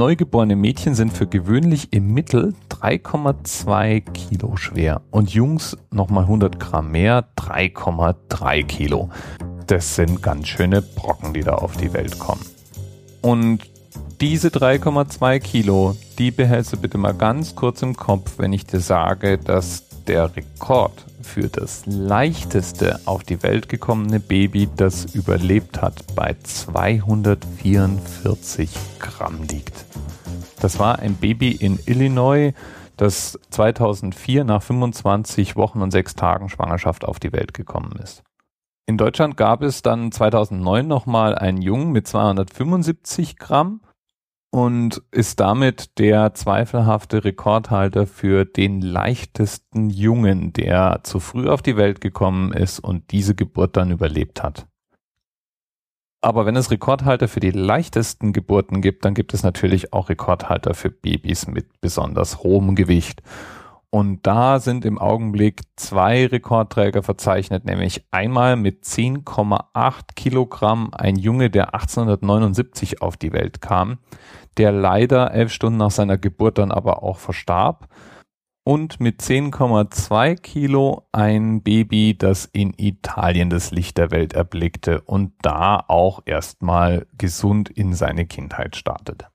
[0.00, 6.90] Neugeborene Mädchen sind für gewöhnlich im Mittel 3,2 Kilo schwer und Jungs nochmal 100 Gramm
[6.90, 9.10] mehr, 3,3 Kilo.
[9.66, 12.40] Das sind ganz schöne Brocken, die da auf die Welt kommen.
[13.20, 13.60] Und
[14.22, 18.80] diese 3,2 Kilo, die behältst du bitte mal ganz kurz im Kopf, wenn ich dir
[18.80, 26.14] sage, dass der Rekord für das leichteste auf die Welt gekommene Baby, das überlebt hat,
[26.14, 29.84] bei 244 Gramm liegt.
[30.60, 32.52] Das war ein Baby in Illinois,
[32.96, 38.22] das 2004 nach 25 Wochen und 6 Tagen Schwangerschaft auf die Welt gekommen ist.
[38.86, 43.80] In Deutschland gab es dann 2009 nochmal einen Jungen mit 275 Gramm
[44.50, 51.76] und ist damit der zweifelhafte Rekordhalter für den leichtesten Jungen, der zu früh auf die
[51.76, 54.66] Welt gekommen ist und diese Geburt dann überlebt hat.
[56.22, 60.74] Aber wenn es Rekordhalter für die leichtesten Geburten gibt, dann gibt es natürlich auch Rekordhalter
[60.74, 63.22] für Babys mit besonders hohem Gewicht.
[63.92, 71.50] Und da sind im Augenblick zwei Rekordträger verzeichnet, nämlich einmal mit 10,8 Kilogramm ein Junge,
[71.50, 73.98] der 1879 auf die Welt kam,
[74.58, 77.88] der leider elf Stunden nach seiner Geburt dann aber auch verstarb.
[78.62, 85.32] Und mit 10,2 Kilo ein Baby, das in Italien das Licht der Welt erblickte und
[85.42, 89.26] da auch erstmal gesund in seine Kindheit startete.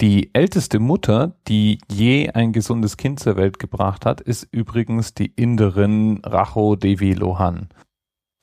[0.00, 5.32] Die älteste Mutter, die je ein gesundes Kind zur Welt gebracht hat, ist übrigens die
[5.34, 7.68] Inderin Racho Devi Lohan.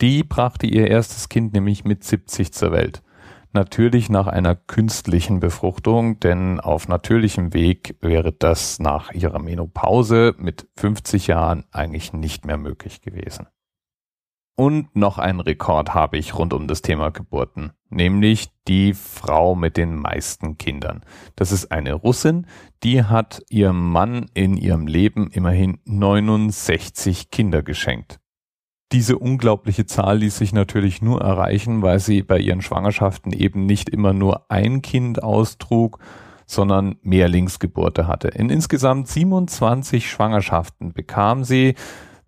[0.02, 3.04] Die brachte ihr erstes Kind nämlich mit 70 zur Welt.
[3.54, 10.68] Natürlich nach einer künstlichen Befruchtung, denn auf natürlichem Weg wäre das nach ihrer Menopause mit
[10.76, 13.48] 50 Jahren eigentlich nicht mehr möglich gewesen.
[14.58, 19.76] Und noch einen Rekord habe ich rund um das Thema Geburten, nämlich die Frau mit
[19.76, 21.04] den meisten Kindern.
[21.36, 22.48] Das ist eine Russin,
[22.82, 28.22] die hat ihrem Mann in ihrem Leben immerhin 69 Kinder geschenkt.
[28.94, 33.90] Diese unglaubliche Zahl ließ sich natürlich nur erreichen, weil sie bei ihren Schwangerschaften eben nicht
[33.90, 36.00] immer nur ein Kind austrug,
[36.46, 38.30] sondern Mehrlingsgeburte hatte.
[38.30, 41.76] In insgesamt 27 Schwangerschaften bekam sie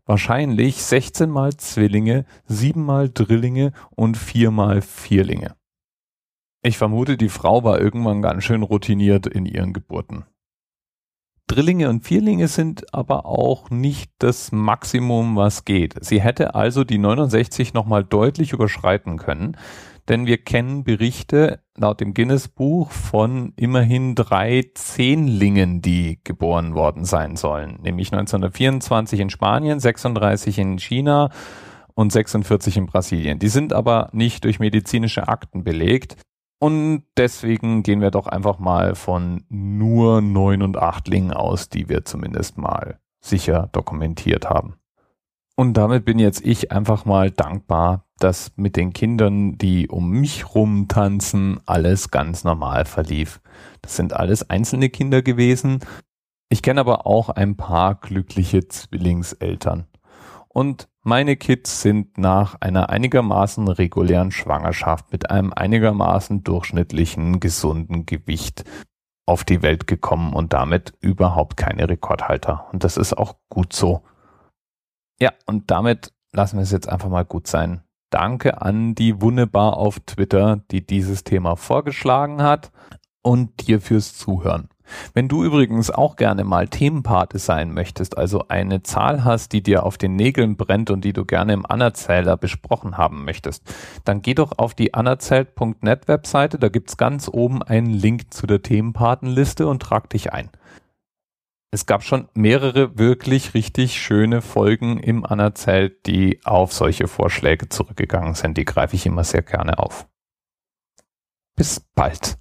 [0.08, 5.56] wahrscheinlich 16 mal Zwillinge, 7 mal Drillinge und 4 mal Vierlinge.
[6.64, 10.26] Ich vermute, die Frau war irgendwann ganz schön routiniert in ihren Geburten.
[11.46, 15.96] Drillinge und Vierlinge sind aber auch nicht das Maximum, was geht.
[16.04, 19.56] Sie hätte also die 69 nochmal deutlich überschreiten können
[20.08, 27.36] denn wir kennen Berichte laut dem Guinness-Buch von immerhin drei Zehnlingen, die geboren worden sein
[27.36, 31.30] sollen, nämlich 1924 in Spanien, 36 in China
[31.94, 33.40] und 46 in Brasilien.
[33.40, 36.18] Die sind aber nicht durch medizinische Akten belegt.
[36.60, 42.04] Und deswegen gehen wir doch einfach mal von nur neun und achtlingen aus, die wir
[42.06, 44.76] zumindest mal sicher dokumentiert haben.
[45.56, 50.54] Und damit bin jetzt ich einfach mal dankbar, dass mit den Kindern, die um mich
[50.56, 53.42] rum tanzen, alles ganz normal verlief.
[53.82, 55.80] Das sind alles einzelne Kinder gewesen.
[56.50, 59.88] Ich kenne aber auch ein paar glückliche Zwillingseltern.
[60.48, 68.64] Und meine Kids sind nach einer einigermaßen regulären Schwangerschaft mit einem einigermaßen durchschnittlichen, gesunden Gewicht
[69.26, 72.68] auf die Welt gekommen und damit überhaupt keine Rekordhalter.
[72.72, 74.02] Und das ist auch gut so.
[75.20, 77.84] Ja, und damit lassen wir es jetzt einfach mal gut sein.
[78.10, 82.72] Danke an die Wunderbar auf Twitter, die dieses Thema vorgeschlagen hat
[83.22, 84.70] und dir fürs Zuhören.
[85.14, 89.84] Wenn du übrigens auch gerne mal Themenpate sein möchtest, also eine Zahl hast, die dir
[89.84, 93.64] auf den Nägeln brennt und die du gerne im Anerzähler besprochen haben möchtest,
[94.06, 98.62] dann geh doch auf die anerzählt.net Webseite, da gibt's ganz oben einen Link zu der
[98.62, 100.50] Themenpatenliste und trag dich ein
[101.78, 108.34] es gab schon mehrere wirklich richtig schöne Folgen im Anerzählt, die auf solche Vorschläge zurückgegangen
[108.34, 108.58] sind.
[108.58, 110.08] Die greife ich immer sehr gerne auf.
[111.56, 112.40] Bis bald.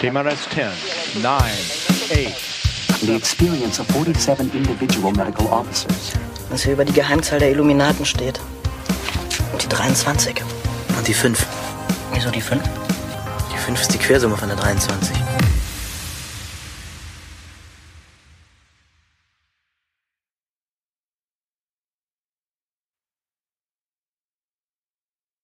[0.00, 3.02] TMRS 10, 9, 8.
[3.02, 6.14] The experience of 47 individual medical officers.
[6.48, 8.40] Was hier über die Geheimzahl der Illuminaten steht.
[9.52, 10.42] Und die 23.
[10.96, 11.46] Und die 5.
[12.14, 12.62] Wieso die 5?
[13.52, 15.27] Die 5 ist die Quersumme von der 23.